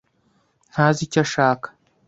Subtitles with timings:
[0.71, 1.67] Ntazi icyo ashaka.